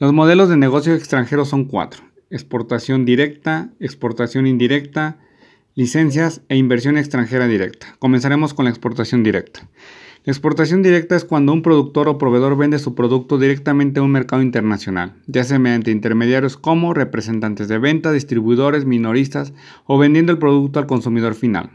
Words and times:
Los 0.00 0.14
modelos 0.14 0.48
de 0.48 0.56
negocio 0.56 0.94
extranjero 0.94 1.44
son 1.44 1.66
cuatro. 1.66 2.04
Exportación 2.30 3.04
directa, 3.04 3.68
exportación 3.80 4.46
indirecta, 4.46 5.18
licencias 5.74 6.40
e 6.48 6.56
inversión 6.56 6.96
extranjera 6.96 7.46
directa. 7.46 7.96
Comenzaremos 7.98 8.54
con 8.54 8.64
la 8.64 8.70
exportación 8.70 9.22
directa. 9.22 9.68
La 10.24 10.32
exportación 10.32 10.82
directa 10.82 11.16
es 11.16 11.26
cuando 11.26 11.52
un 11.52 11.60
productor 11.60 12.08
o 12.08 12.16
proveedor 12.16 12.56
vende 12.56 12.78
su 12.78 12.94
producto 12.94 13.36
directamente 13.36 14.00
a 14.00 14.02
un 14.02 14.10
mercado 14.10 14.40
internacional, 14.40 15.16
ya 15.26 15.44
sea 15.44 15.58
mediante 15.58 15.90
intermediarios 15.90 16.56
como 16.56 16.94
representantes 16.94 17.68
de 17.68 17.76
venta, 17.76 18.10
distribuidores, 18.10 18.86
minoristas 18.86 19.52
o 19.84 19.98
vendiendo 19.98 20.32
el 20.32 20.38
producto 20.38 20.78
al 20.78 20.86
consumidor 20.86 21.34
final. 21.34 21.72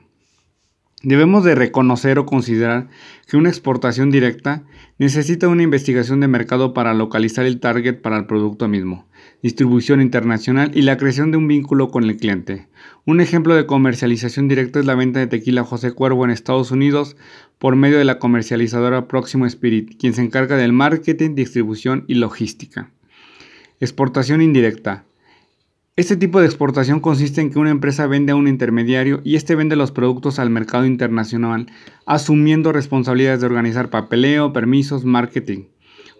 Debemos 1.05 1.43
de 1.43 1.53
reconocer 1.53 2.17
o 2.17 2.25
considerar 2.25 2.87
que 3.27 3.37
una 3.37 3.49
exportación 3.49 4.09
directa 4.09 4.63
necesita 4.97 5.47
una 5.47 5.61
investigación 5.61 6.19
de 6.19 6.27
mercado 6.27 6.73
para 6.73 6.95
localizar 6.95 7.45
el 7.45 7.59
target 7.59 8.01
para 8.01 8.17
el 8.17 8.25
producto 8.25 8.67
mismo, 8.67 9.05
distribución 9.43 10.01
internacional 10.01 10.71
y 10.73 10.81
la 10.81 10.97
creación 10.97 11.29
de 11.29 11.37
un 11.37 11.47
vínculo 11.47 11.91
con 11.91 12.05
el 12.05 12.17
cliente. 12.17 12.69
Un 13.05 13.21
ejemplo 13.21 13.53
de 13.53 13.67
comercialización 13.67 14.47
directa 14.47 14.79
es 14.79 14.87
la 14.87 14.95
venta 14.95 15.19
de 15.19 15.27
tequila 15.27 15.63
José 15.63 15.91
Cuervo 15.91 16.25
en 16.25 16.31
Estados 16.31 16.71
Unidos 16.71 17.15
por 17.59 17.75
medio 17.75 17.99
de 17.99 18.05
la 18.05 18.17
comercializadora 18.17 19.07
Próximo 19.07 19.45
Spirit, 19.45 19.99
quien 19.99 20.15
se 20.15 20.23
encarga 20.23 20.57
del 20.57 20.73
marketing, 20.73 21.35
distribución 21.35 22.05
y 22.07 22.15
logística. 22.15 22.89
Exportación 23.79 24.41
indirecta. 24.41 25.05
Este 25.97 26.17
tipo 26.17 26.41
de 26.41 26.45
exportación 26.45 26.99
consiste 26.99 27.39
en 27.39 27.51
que 27.51 27.59
una 27.59 27.69
empresa 27.69 28.05
vende 28.05 28.33
a 28.33 28.35
un 28.35 28.49
intermediario 28.49 29.21
y 29.23 29.37
este 29.37 29.55
vende 29.55 29.77
los 29.77 29.93
productos 29.93 30.39
al 30.39 30.49
mercado 30.49 30.85
internacional, 30.85 31.67
asumiendo 32.05 32.73
responsabilidades 32.73 33.39
de 33.39 33.45
organizar 33.45 33.89
papeleo, 33.89 34.51
permisos, 34.51 35.05
marketing. 35.05 35.67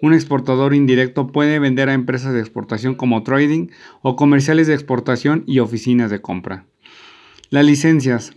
Un 0.02 0.14
exportador 0.14 0.74
indirecto 0.74 1.28
puede 1.28 1.60
vender 1.60 1.90
a 1.90 1.94
empresas 1.94 2.34
de 2.34 2.40
exportación 2.40 2.96
como 2.96 3.24
trading 3.24 3.68
o 4.02 4.16
comerciales 4.16 4.68
de 4.68 4.76
exportación 4.76 5.44
y 5.46 5.60
oficinas 5.60 6.10
de 6.10 6.22
compra. 6.22 6.66
Las 7.50 7.66
licencias. 7.66 8.32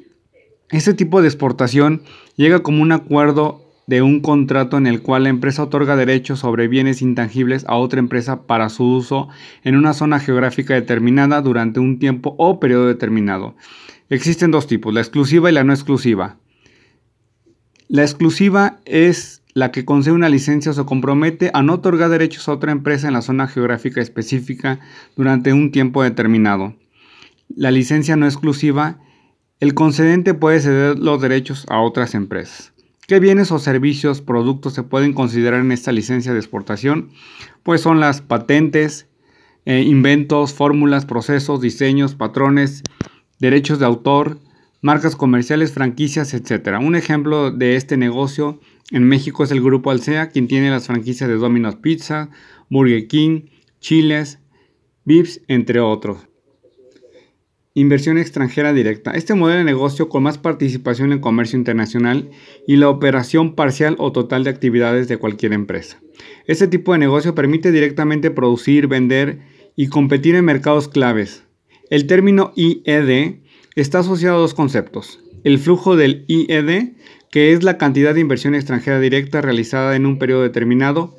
Este 0.70 0.92
tipo 0.92 1.22
de 1.22 1.28
exportación 1.28 2.02
llega 2.34 2.64
como 2.64 2.82
un 2.82 2.90
acuerdo 2.90 3.67
de 3.88 4.02
un 4.02 4.20
contrato 4.20 4.76
en 4.76 4.86
el 4.86 5.00
cual 5.00 5.22
la 5.24 5.30
empresa 5.30 5.62
otorga 5.62 5.96
derechos 5.96 6.40
sobre 6.40 6.68
bienes 6.68 7.00
intangibles 7.00 7.64
a 7.66 7.76
otra 7.76 7.98
empresa 7.98 8.42
para 8.46 8.68
su 8.68 8.84
uso 8.84 9.28
en 9.64 9.76
una 9.76 9.94
zona 9.94 10.20
geográfica 10.20 10.74
determinada 10.74 11.40
durante 11.40 11.80
un 11.80 11.98
tiempo 11.98 12.34
o 12.36 12.60
periodo 12.60 12.86
determinado. 12.86 13.56
Existen 14.10 14.50
dos 14.50 14.66
tipos, 14.66 14.92
la 14.92 15.00
exclusiva 15.00 15.50
y 15.50 15.54
la 15.54 15.64
no 15.64 15.72
exclusiva. 15.72 16.36
La 17.88 18.02
exclusiva 18.02 18.76
es 18.84 19.42
la 19.54 19.72
que 19.72 19.86
concede 19.86 20.14
una 20.14 20.28
licencia 20.28 20.72
o 20.72 20.74
se 20.74 20.84
compromete 20.84 21.50
a 21.54 21.62
no 21.62 21.72
otorgar 21.72 22.10
derechos 22.10 22.46
a 22.46 22.52
otra 22.52 22.72
empresa 22.72 23.08
en 23.08 23.14
la 23.14 23.22
zona 23.22 23.48
geográfica 23.48 24.02
específica 24.02 24.80
durante 25.16 25.54
un 25.54 25.72
tiempo 25.72 26.02
determinado. 26.02 26.76
La 27.48 27.70
licencia 27.70 28.16
no 28.16 28.26
exclusiva, 28.26 28.98
el 29.60 29.72
concedente 29.72 30.34
puede 30.34 30.60
ceder 30.60 30.98
los 30.98 31.22
derechos 31.22 31.64
a 31.70 31.80
otras 31.80 32.14
empresas. 32.14 32.74
¿Qué 33.08 33.20
bienes 33.20 33.50
o 33.52 33.58
servicios, 33.58 34.20
productos 34.20 34.74
se 34.74 34.82
pueden 34.82 35.14
considerar 35.14 35.62
en 35.62 35.72
esta 35.72 35.92
licencia 35.92 36.34
de 36.34 36.38
exportación? 36.38 37.08
Pues 37.62 37.80
son 37.80 38.00
las 38.00 38.20
patentes, 38.20 39.08
eh, 39.64 39.80
inventos, 39.80 40.52
fórmulas, 40.52 41.06
procesos, 41.06 41.62
diseños, 41.62 42.14
patrones, 42.14 42.82
derechos 43.38 43.78
de 43.78 43.86
autor, 43.86 44.40
marcas 44.82 45.16
comerciales, 45.16 45.72
franquicias, 45.72 46.34
etc. 46.34 46.76
Un 46.82 46.96
ejemplo 46.96 47.50
de 47.50 47.76
este 47.76 47.96
negocio 47.96 48.60
en 48.90 49.04
México 49.04 49.42
es 49.42 49.52
el 49.52 49.62
grupo 49.62 49.90
Alsea, 49.90 50.28
quien 50.28 50.46
tiene 50.46 50.68
las 50.68 50.86
franquicias 50.86 51.30
de 51.30 51.36
Domino's 51.36 51.76
Pizza, 51.76 52.28
Burger 52.68 53.08
King, 53.08 53.46
Chiles, 53.80 54.38
Vips, 55.06 55.40
entre 55.48 55.80
otros. 55.80 56.28
Inversión 57.78 58.18
extranjera 58.18 58.72
directa. 58.72 59.12
Este 59.12 59.34
modelo 59.34 59.60
de 59.60 59.64
negocio 59.64 60.08
con 60.08 60.24
más 60.24 60.36
participación 60.36 61.12
en 61.12 61.20
comercio 61.20 61.56
internacional 61.56 62.28
y 62.66 62.74
la 62.74 62.88
operación 62.88 63.54
parcial 63.54 63.94
o 64.00 64.10
total 64.10 64.42
de 64.42 64.50
actividades 64.50 65.06
de 65.06 65.16
cualquier 65.16 65.52
empresa. 65.52 66.00
Este 66.48 66.66
tipo 66.66 66.92
de 66.92 66.98
negocio 66.98 67.36
permite 67.36 67.70
directamente 67.70 68.32
producir, 68.32 68.88
vender 68.88 69.38
y 69.76 69.86
competir 69.86 70.34
en 70.34 70.44
mercados 70.44 70.88
claves. 70.88 71.44
El 71.88 72.08
término 72.08 72.52
IED 72.56 73.36
está 73.76 74.00
asociado 74.00 74.38
a 74.38 74.40
dos 74.40 74.54
conceptos. 74.54 75.20
El 75.44 75.60
flujo 75.60 75.94
del 75.94 76.24
IED, 76.26 76.94
que 77.30 77.52
es 77.52 77.62
la 77.62 77.78
cantidad 77.78 78.12
de 78.12 78.20
inversión 78.20 78.56
extranjera 78.56 78.98
directa 78.98 79.40
realizada 79.40 79.94
en 79.94 80.04
un 80.04 80.18
periodo 80.18 80.42
determinado, 80.42 81.14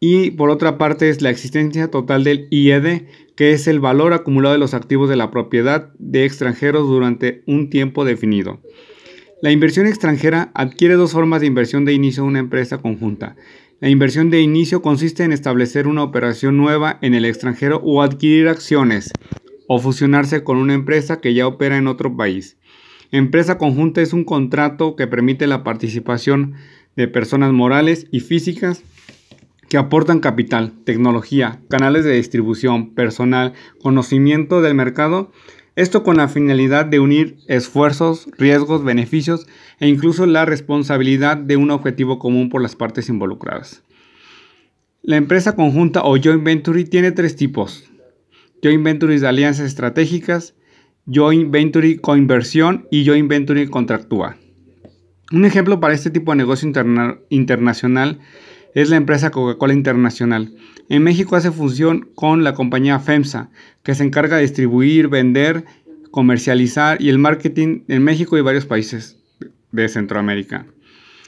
y 0.00 0.30
por 0.30 0.48
otra 0.48 0.78
parte 0.78 1.10
es 1.10 1.20
la 1.20 1.28
existencia 1.28 1.88
total 1.88 2.24
del 2.24 2.48
IED, 2.50 3.02
que 3.36 3.52
es 3.52 3.68
el 3.68 3.80
valor 3.80 4.14
acumulado 4.14 4.54
de 4.54 4.58
los 4.58 4.72
activos 4.72 5.10
de 5.10 5.16
la 5.16 5.30
propiedad 5.30 5.92
de 5.98 6.24
extranjeros 6.24 6.88
durante 6.88 7.42
un 7.46 7.68
tiempo 7.68 8.06
definido. 8.06 8.60
La 9.42 9.52
inversión 9.52 9.86
extranjera 9.86 10.50
adquiere 10.54 10.94
dos 10.94 11.12
formas 11.12 11.42
de 11.42 11.46
inversión 11.46 11.84
de 11.84 11.92
inicio 11.92 12.22
de 12.22 12.30
una 12.30 12.38
empresa 12.38 12.78
conjunta. 12.78 13.36
La 13.80 13.88
inversión 13.88 14.30
de 14.30 14.40
inicio 14.40 14.82
consiste 14.82 15.22
en 15.22 15.32
establecer 15.32 15.86
una 15.86 16.02
operación 16.02 16.56
nueva 16.56 16.98
en 17.02 17.14
el 17.14 17.24
extranjero 17.26 17.80
o 17.82 18.02
adquirir 18.02 18.48
acciones 18.48 19.10
o 19.66 19.78
fusionarse 19.78 20.42
con 20.42 20.56
una 20.56 20.74
empresa 20.74 21.20
que 21.20 21.32
ya 21.32 21.46
opera 21.46 21.76
en 21.76 21.86
otro 21.86 22.16
país. 22.16 22.56
Empresa 23.12 23.58
conjunta 23.58 24.02
es 24.02 24.12
un 24.12 24.24
contrato 24.24 24.96
que 24.96 25.06
permite 25.06 25.46
la 25.46 25.64
participación 25.64 26.54
de 26.96 27.08
personas 27.08 27.52
morales 27.52 28.06
y 28.10 28.20
físicas 28.20 28.82
que 29.70 29.78
aportan 29.78 30.18
capital, 30.18 30.72
tecnología, 30.84 31.60
canales 31.70 32.04
de 32.04 32.16
distribución, 32.16 32.92
personal, 32.92 33.52
conocimiento 33.80 34.62
del 34.62 34.74
mercado, 34.74 35.30
esto 35.76 36.02
con 36.02 36.16
la 36.16 36.28
finalidad 36.28 36.86
de 36.86 36.98
unir 36.98 37.36
esfuerzos, 37.46 38.26
riesgos, 38.36 38.82
beneficios 38.82 39.46
e 39.78 39.86
incluso 39.86 40.26
la 40.26 40.44
responsabilidad 40.44 41.36
de 41.36 41.56
un 41.56 41.70
objetivo 41.70 42.18
común 42.18 42.48
por 42.50 42.60
las 42.60 42.74
partes 42.74 43.08
involucradas. 43.08 43.84
La 45.02 45.16
empresa 45.16 45.54
conjunta 45.54 46.02
o 46.02 46.18
joint 46.20 46.42
venture 46.42 46.82
tiene 46.82 47.12
tres 47.12 47.36
tipos. 47.36 47.88
Joint 48.64 48.82
venture 48.82 49.20
de 49.20 49.28
alianzas 49.28 49.66
estratégicas, 49.66 50.56
joint 51.06 51.48
venture 51.52 51.96
coinversión 52.00 52.88
y 52.90 53.06
joint 53.06 53.28
venture 53.28 53.70
contractual. 53.70 54.36
Un 55.30 55.44
ejemplo 55.44 55.78
para 55.78 55.94
este 55.94 56.10
tipo 56.10 56.32
de 56.32 56.38
negocio 56.38 56.68
internacional 57.28 58.18
es 58.74 58.90
la 58.90 58.96
empresa 58.96 59.30
Coca-Cola 59.30 59.72
Internacional. 59.72 60.54
En 60.88 61.02
México 61.02 61.36
hace 61.36 61.50
función 61.50 62.08
con 62.14 62.44
la 62.44 62.54
compañía 62.54 62.98
FEMSA, 62.98 63.50
que 63.82 63.94
se 63.94 64.04
encarga 64.04 64.36
de 64.36 64.42
distribuir, 64.42 65.08
vender, 65.08 65.64
comercializar 66.10 67.00
y 67.00 67.08
el 67.08 67.18
marketing 67.18 67.82
en 67.88 68.02
México 68.02 68.36
y 68.36 68.42
varios 68.42 68.66
países 68.66 69.18
de 69.72 69.88
Centroamérica. 69.88 70.66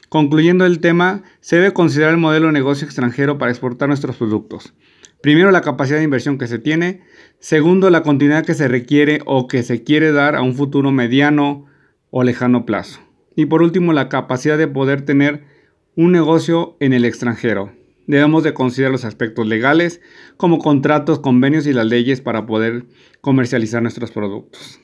Concluyendo 0.08 0.66
el 0.66 0.80
tema, 0.80 1.22
se 1.40 1.56
debe 1.56 1.72
considerar 1.72 2.12
el 2.12 2.20
modelo 2.20 2.48
de 2.48 2.52
negocio 2.52 2.84
extranjero 2.84 3.38
para 3.38 3.50
exportar 3.50 3.88
nuestros 3.88 4.16
productos. 4.16 4.74
Primero, 5.22 5.52
la 5.52 5.62
capacidad 5.62 5.98
de 5.98 6.04
inversión 6.04 6.36
que 6.36 6.48
se 6.48 6.58
tiene. 6.58 7.00
Segundo, 7.38 7.88
la 7.88 8.02
continuidad 8.02 8.44
que 8.44 8.54
se 8.54 8.68
requiere 8.68 9.20
o 9.24 9.46
que 9.46 9.62
se 9.62 9.84
quiere 9.84 10.12
dar 10.12 10.34
a 10.34 10.42
un 10.42 10.54
futuro 10.54 10.90
mediano 10.90 11.66
o 12.10 12.24
lejano 12.24 12.66
plazo. 12.66 13.00
Y 13.36 13.46
por 13.46 13.62
último, 13.62 13.92
la 13.92 14.08
capacidad 14.08 14.58
de 14.58 14.68
poder 14.68 15.02
tener 15.02 15.44
un 15.94 16.12
negocio 16.12 16.76
en 16.80 16.92
el 16.92 17.04
extranjero. 17.04 17.72
Debemos 18.06 18.42
de 18.42 18.54
considerar 18.54 18.92
los 18.92 19.04
aspectos 19.04 19.46
legales 19.46 20.00
como 20.36 20.58
contratos, 20.58 21.20
convenios 21.20 21.66
y 21.66 21.72
las 21.72 21.86
leyes 21.86 22.20
para 22.20 22.46
poder 22.46 22.86
comercializar 23.20 23.82
nuestros 23.82 24.10
productos. 24.10 24.81